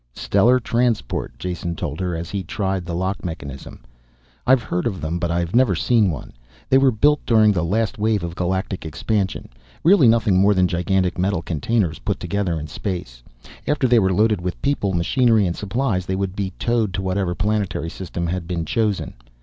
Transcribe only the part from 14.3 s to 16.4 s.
with people, machinery and supplies, they would